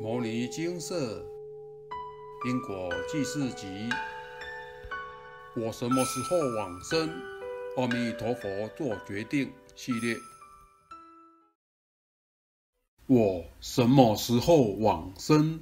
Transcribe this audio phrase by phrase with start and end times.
[0.00, 1.24] 牟尼精舍
[2.44, 3.66] 因果记事集，
[5.54, 7.08] 我什么时候往生？
[7.76, 10.16] 阿弥陀佛做决定系列。
[13.06, 15.60] 我什么时候往生？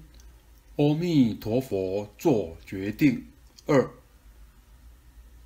[0.77, 3.27] 阿弥陀佛做决定
[3.67, 3.91] 二。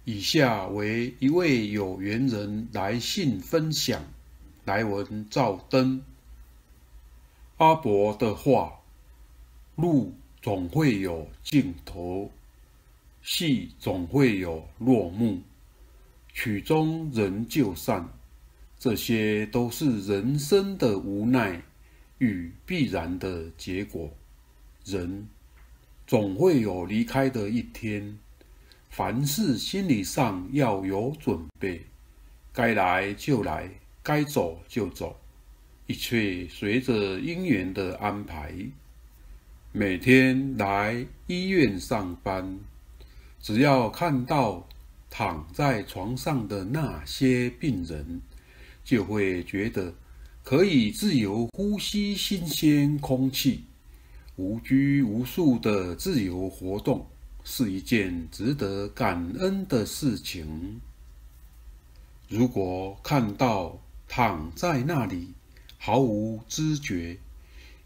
[0.04, 4.04] 以下为一位有缘人来信分享，
[4.64, 6.02] 来文照灯。
[7.59, 8.80] 阿伯的话：
[9.77, 12.30] 路总会有尽头，
[13.23, 15.41] 戏总会有落幕，
[16.34, 18.06] 曲终人就散，
[18.78, 21.62] 这些都是人生的无奈
[22.19, 24.11] 与必然的结果。
[24.84, 25.27] 人
[26.06, 28.19] 总会有离开的一天，
[28.91, 31.80] 凡事心理上要有准备，
[32.52, 33.70] 该来就来，
[34.02, 35.19] 该走就走。
[35.86, 38.54] 一切随着因缘的安排。
[39.72, 42.58] 每天来医院上班，
[43.41, 44.66] 只要看到
[45.11, 48.20] 躺在床上的那些病人，
[48.83, 49.94] 就会觉得
[50.42, 53.64] 可以自由呼吸新鲜空气，
[54.36, 57.06] 无拘无束的自由活动，
[57.44, 60.80] 是一件值得感恩的事情。
[62.28, 65.34] 如果看到躺在那里，
[65.87, 67.20] 毫无知觉，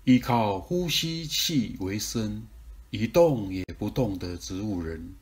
[0.04, 2.44] 依靠呼吸器为生，
[2.88, 5.12] 一动也不动的植物人，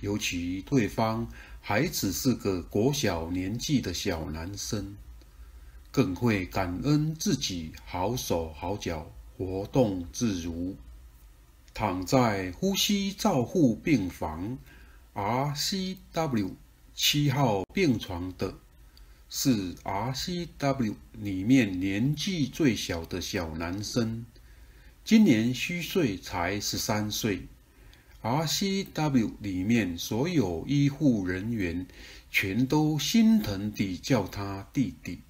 [0.00, 1.28] 尤其对方
[1.60, 4.96] 还只是个国小年纪的小男生，
[5.90, 10.78] 更会感恩自己好手好脚，活动自如。
[11.74, 14.56] 躺在呼吸照护病房
[15.12, 16.52] RCW
[16.94, 18.54] 七号病床的。
[19.32, 24.26] 是 RCW 里面年纪最小的小男生，
[25.04, 27.46] 今年虚岁才十三岁。
[28.22, 31.86] RCW 里面所有医护人员
[32.28, 35.20] 全都心疼地叫他弟弟。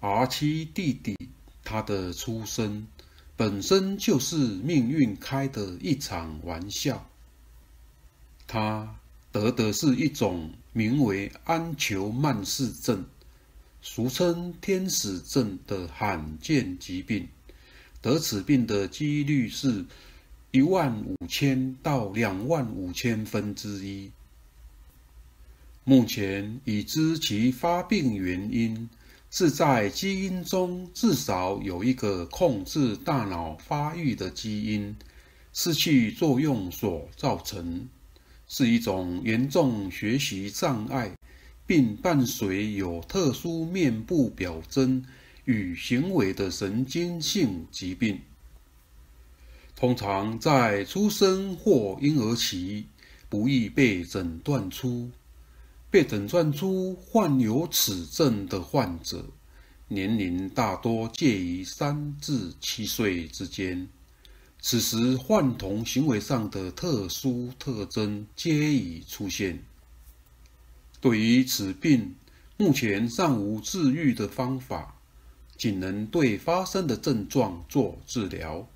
[0.00, 1.16] R7 弟弟，
[1.62, 2.88] 他的出生
[3.36, 7.08] 本身就是命运开的一场玩笑。
[8.48, 8.96] 他。
[9.32, 13.04] 得的是一种名为安丘曼氏症，
[13.82, 17.28] 俗称天使症的罕见疾病。
[18.00, 19.84] 得此病的几率是
[20.50, 24.10] 一万五千到两万五千分之一。
[25.84, 28.88] 目前已知其发病原因
[29.30, 34.96] 是在基因中至少有一个控制大脑发育的基因
[35.52, 37.88] 失去作用所造成。
[38.54, 41.10] 是一种严重学习障碍，
[41.66, 45.02] 并伴随有特殊面部表征
[45.46, 48.20] 与行为的神经性疾病。
[49.74, 52.84] 通常在出生或婴儿期
[53.30, 55.10] 不易被诊断出。
[55.90, 59.24] 被诊断出患有此症的患者，
[59.88, 63.88] 年龄大多介于三至七岁之间。
[64.64, 69.60] 此时，幻童行为上的特殊特征皆已出现。
[71.00, 72.14] 对于此病，
[72.56, 74.94] 目前尚无治愈的方法，
[75.56, 78.68] 仅能对发生的症状做治疗。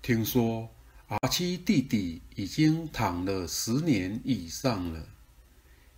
[0.00, 0.70] 听说
[1.08, 5.06] 阿七弟弟已经躺了十年以上了，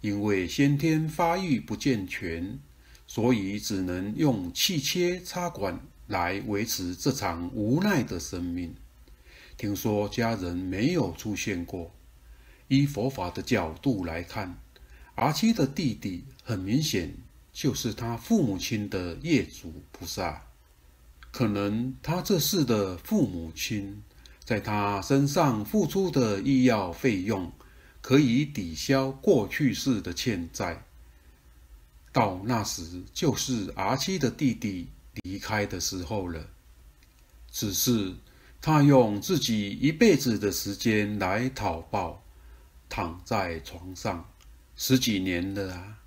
[0.01, 2.59] 因为先天发育不健全，
[3.07, 5.81] 所以只能用气切插管。
[6.07, 8.75] 来维持这场无奈的生命。
[9.57, 11.91] 听说家人没有出现过。
[12.69, 14.59] 依佛法的角度来看
[15.15, 17.15] 阿七的弟弟很明显
[17.53, 20.43] 就是他父母亲的业主菩萨。
[21.31, 24.03] 可能他这世的父母亲
[24.45, 27.53] 在他身上付出的医药费用，
[28.01, 30.85] 可以抵消过去世的欠债。
[32.13, 34.89] 到那时，就是阿七的弟弟。
[35.23, 36.49] 离开的时候了，
[37.51, 38.15] 只是
[38.61, 42.23] 他用自己一辈子的时间来讨报，
[42.89, 44.29] 躺在床上
[44.77, 45.99] 十几年了啊！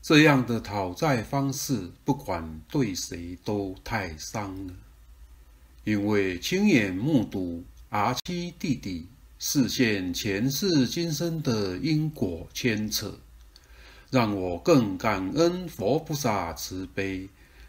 [0.00, 4.74] 这样的讨债方式，不管对谁都太伤了，
[5.84, 9.08] 因为亲眼目睹阿七弟弟
[9.38, 13.18] 视线前世今生的因果牵扯，
[14.10, 17.28] 让我更感恩佛菩萨慈悲。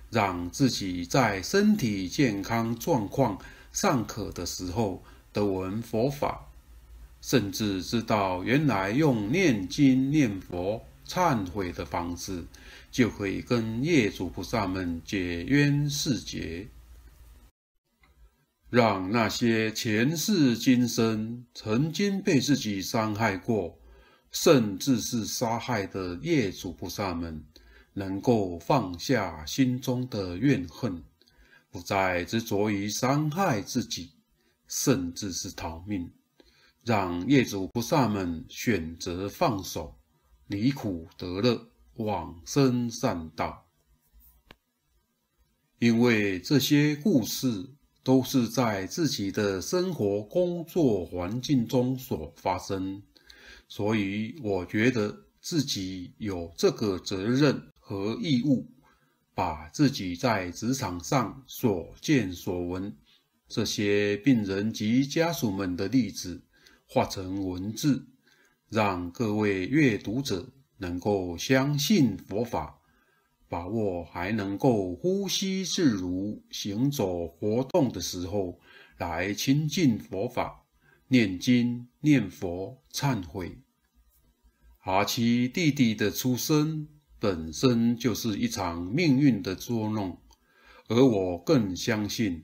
[0.10, 3.38] 让自己在身体健康状况
[3.72, 6.48] 尚可的时候得闻佛法，
[7.22, 12.46] 甚至知道原来用念经念佛忏悔的方式，
[12.92, 16.68] 就可以跟业主菩萨们解冤释结。
[18.70, 23.78] 让那些前世今生曾经被自己伤害过，
[24.32, 27.42] 甚至是杀害的业主菩萨们，
[27.98, 31.04] 能够放下心中的怨恨，
[31.72, 34.12] 不再执着于伤害自己，
[34.68, 36.12] 甚至是逃命，
[36.84, 39.98] 让业主菩萨们选择放手，
[40.46, 43.66] 离苦得乐，往生善道。
[45.80, 47.68] 因为这些故事
[48.04, 53.02] 都是在自己的生活、工作环境中所发生，
[53.68, 58.70] 所以我觉得自己有这个责任和义务，
[59.34, 62.94] 把自己在职场上所见所闻
[63.48, 66.44] 这些病人及家属们的例子，
[66.86, 68.10] 化成文字，
[68.68, 72.82] 让各位阅读者能够相信佛法。
[73.48, 78.60] 把握还能够呼吸自如、行走活动的时候，
[78.98, 80.66] 来亲近佛法、
[81.08, 83.62] 念经、念佛、忏悔。
[84.80, 86.90] 阿七弟弟的出生
[87.20, 90.22] 本身就是一场命运的捉弄，
[90.88, 92.44] 而我更相信，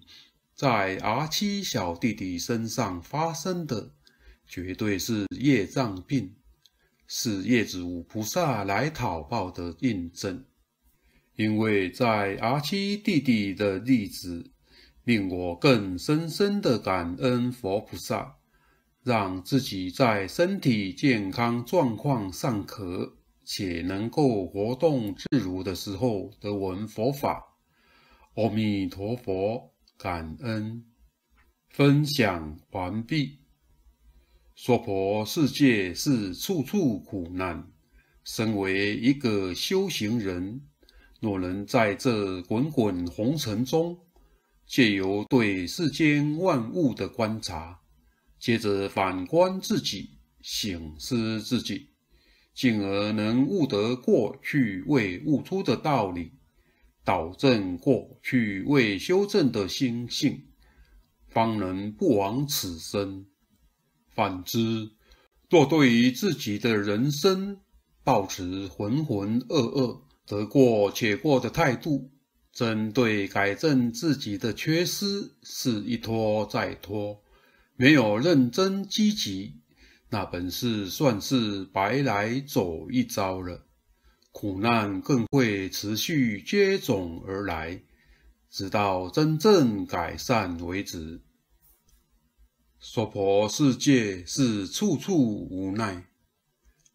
[0.56, 3.92] 在阿七小弟弟身上发生的，
[4.48, 6.36] 绝对是业障病，
[7.08, 10.44] 是业主菩萨来讨报的印证。
[11.36, 14.52] 因为在阿七弟弟的例子，
[15.04, 18.36] 令我更深深的感恩佛菩萨，
[19.04, 27.58] 让自己在身体健康状况尚可且能够活动自如的时候得闻佛法。
[28.36, 30.86] 阿弥陀佛，感恩
[31.70, 33.40] 分享完毕。
[34.56, 37.72] 娑婆世界是处处苦难，
[38.24, 40.62] 身为一个修行人。
[41.20, 43.98] 若能在这滚滚红尘中，
[44.68, 47.80] 借由对世间万物的观察，
[48.38, 51.93] 接着反观自己，省思自己，
[52.54, 56.32] 进而能悟得过去未悟出的道理，
[57.04, 60.44] 导正过去未修正的心性，
[61.30, 63.26] 方能不枉此生。
[64.10, 64.92] 反之，
[65.50, 67.60] 若对于自己的人生
[68.04, 72.12] 抱持浑浑噩噩，得过且过的态度，
[72.52, 77.24] 针对改正自己的缺失是一拖再拖，
[77.76, 79.56] 没有认真积极，
[80.14, 83.66] 那本是算是白来走一遭了。
[84.32, 87.82] 苦难更会持续接踵而来，
[88.48, 91.24] 直到真正改善为止。
[92.80, 96.06] 娑婆世界是处处无奈，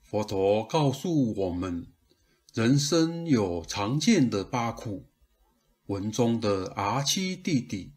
[0.00, 1.88] 佛陀告诉我们。
[2.54, 5.08] 人生有常见的八苦，
[5.86, 7.94] 文中的阿七弟弟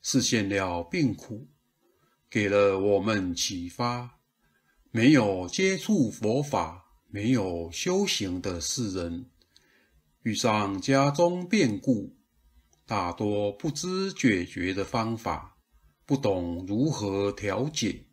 [0.00, 1.48] 示现了病苦，
[2.30, 4.19] 给了我们启发。
[4.92, 9.30] 没有接触佛法、没有修行的世人，
[10.22, 12.16] 遇上家中变故，
[12.86, 15.56] 大多不知解决的方法，
[16.04, 18.06] 不懂如何调解。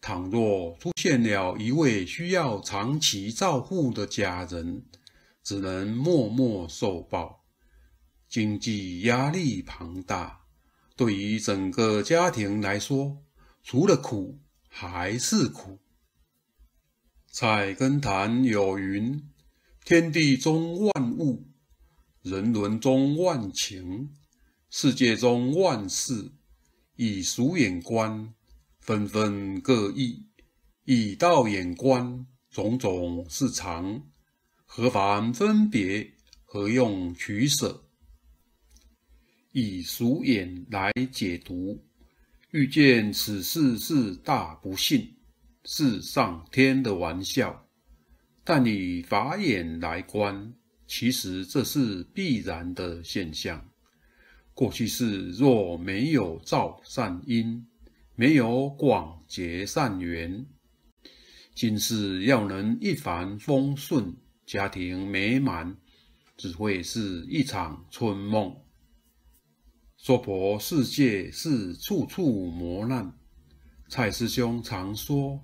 [0.00, 4.84] 倘若出现了一位需要长期照护的家人，
[5.42, 7.44] 只能默默受报，
[8.28, 10.42] 经济压力庞大，
[10.94, 13.24] 对于整个家庭来说，
[13.64, 15.80] 除了苦还是苦。
[17.40, 19.22] 菜根谭有云
[19.86, 21.46] ：“天地中万物，
[22.22, 24.10] 人伦中万情，
[24.70, 26.32] 世界中万事，
[26.96, 28.34] 以俗眼观，
[28.80, 30.24] 纷纷各异；
[30.84, 34.02] 以道眼观，种种是常。”
[34.66, 36.10] 何妨分别？
[36.44, 37.84] 何用取舍？
[39.52, 41.84] 以俗眼来解读，
[42.50, 45.14] 遇见此事是大不幸，
[45.70, 47.66] 是上天的玩笑；
[48.42, 50.54] 但以法眼来观，
[50.86, 53.68] 其实这是必然的现象。
[54.54, 57.68] 过去世若没有造善因，
[58.14, 60.46] 没有广结善缘，
[61.54, 64.16] 今世要能一帆风顺。
[64.46, 65.76] 家庭美满，
[66.38, 68.56] 只会是一场春梦。
[69.98, 73.12] 娑婆世界是处处磨难。
[73.90, 75.38] 蔡师兄常说，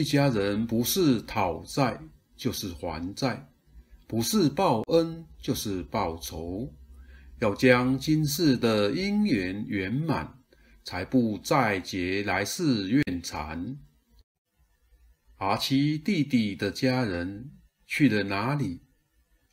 [0.00, 2.00] 一家人不是讨债
[2.34, 3.46] 就是还债，
[4.06, 6.72] 不是报恩就是报仇。
[7.40, 10.40] 要将今世的因缘圆满，
[10.84, 13.78] 才不再结来世怨缠。
[15.36, 17.52] 阿七弟弟的家人。
[17.92, 18.82] 去了哪里？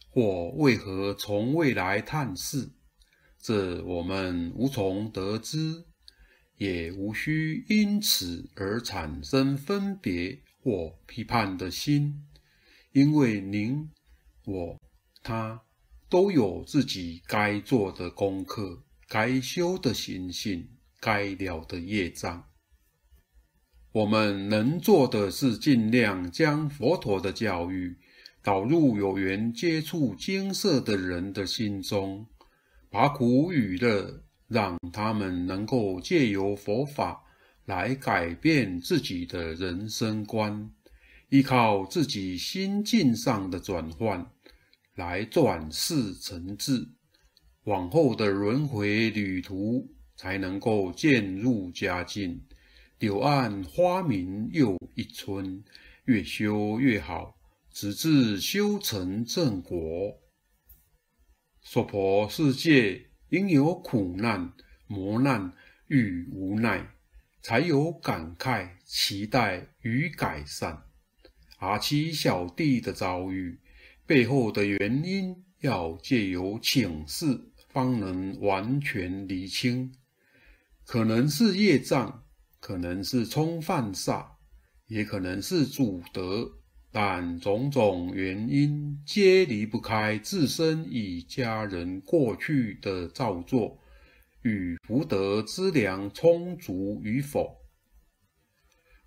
[0.10, 2.70] 或为何从未来探视？
[3.42, 5.86] 这我们无从得知。
[6.58, 12.24] 也无需因此而产生分别或批判的心，
[12.92, 13.90] 因为您、
[14.46, 14.80] 我、
[15.24, 15.62] 他
[16.10, 20.68] 都有自己该做的功课、该修的心性、
[21.00, 22.44] 该了的业障。
[23.92, 27.98] 我们能做的是尽量将佛陀的教育
[28.44, 32.28] 导入有缘接触精舍的人的心中，
[32.90, 37.24] 把苦与乐，让他们能够借由佛法
[37.66, 40.72] 来改变自己的人生观，
[41.30, 44.26] 依靠自己心境上的转换
[44.96, 46.88] 来转世成智，
[47.66, 52.42] 往后的轮回旅途才能够渐入佳境。
[53.00, 55.64] 柳暗花明又一村，
[56.06, 57.38] 越修越好，
[57.70, 60.18] 直至修成正果。
[61.62, 64.54] 娑婆世界应有苦难、
[64.88, 65.54] 磨难
[65.88, 66.88] 与无奈，
[67.42, 70.84] 才有感慨、期待与改善。
[71.58, 73.60] 阿七小弟的遭遇
[74.06, 79.94] 背后的原因，要借由请示方能完全厘清，
[80.86, 82.24] 可能是业障。
[82.60, 84.26] 可能是冲犯煞，
[84.88, 86.52] 也可能是主德，
[87.00, 93.78] 但种种原因皆离不开自身与家人过去的造作
[94.42, 97.56] 与福德资粮充足与否。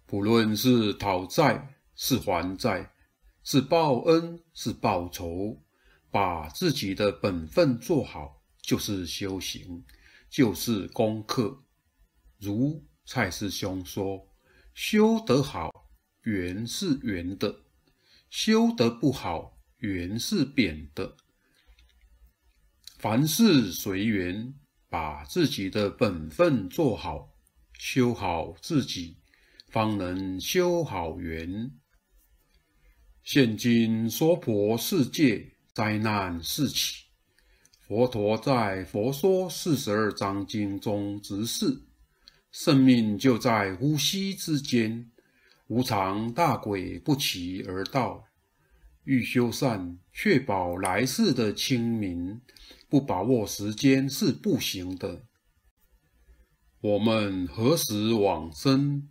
[0.06, 2.92] 不论是讨债，是还债，
[3.42, 5.60] 是报恩，是报仇，
[6.12, 9.84] 把自己的本分做好，就是修行，
[10.28, 11.64] 就是功课。
[12.38, 14.28] 如蔡师兄说
[14.74, 15.72] ：“修得好，
[16.22, 17.52] 缘是圆的；
[18.30, 21.16] 修得不好，缘是扁的。
[22.96, 24.54] 凡事随缘，
[24.88, 27.34] 把自己的本分做好，
[27.76, 29.16] 修好自己，
[29.68, 31.72] 方能修好缘。
[33.24, 37.06] 现今娑婆世界灾难四起，
[37.80, 41.82] 佛陀在《佛说四十二章经》中直示。”
[42.52, 45.08] 生命就在呼吸之间，
[45.70, 48.24] 无常大鬼不期而到。
[49.04, 52.40] 欲修善，确保来世的清明，
[52.88, 55.22] 不把握时间是不行的。
[56.80, 59.08] 我们何时往生，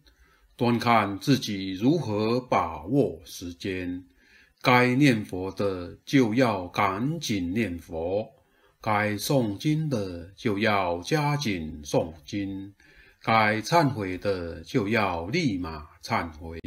[0.57, 4.03] 端看自己如何把握时间。
[4.61, 8.29] 该念佛的就要赶紧念佛，
[8.81, 12.73] 该诵经的就要加紧诵经。
[13.21, 16.59] 该忏悔的就要立马忏悔，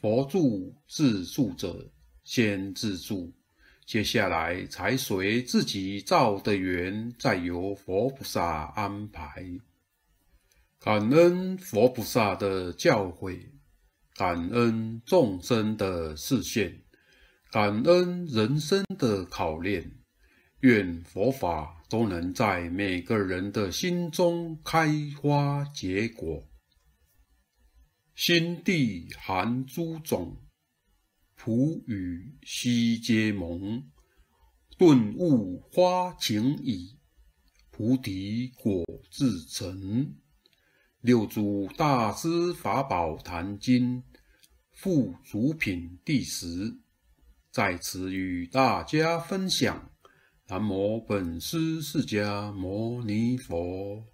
[0.00, 1.90] 佛助自助者
[2.24, 3.32] 先自助，
[3.86, 9.44] 接下来才随自己造的缘，再由佛菩萨安排。
[10.78, 13.40] 感恩佛菩萨的教诲，
[14.16, 16.82] 感恩众生的示现，
[17.50, 19.90] 感恩人生的考验。
[20.60, 24.88] 愿佛法都能在每个人的心中开
[25.20, 26.42] 花结果。
[28.14, 30.40] 心地含诸种，
[31.34, 33.90] 普与悉皆蒙。
[34.78, 36.96] 顿悟花情已，
[37.70, 40.14] 菩提果自成。
[41.00, 44.02] 六祖大师法宝坛经
[44.72, 46.78] 附嘱品第十，
[47.50, 49.90] 在此与大家分享。
[50.46, 54.13] 南无本师释迦牟尼佛。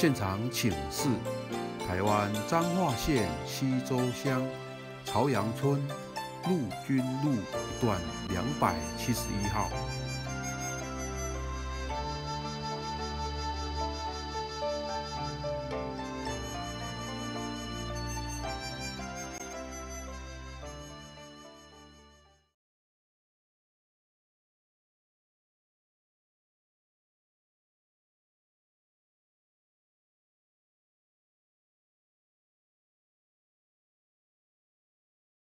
[0.00, 1.08] 现场请示
[1.84, 4.46] 台湾彰化县西州乡
[5.04, 5.84] 朝阳村
[6.44, 7.34] 陆军路
[7.80, 9.68] 段两百七十一号。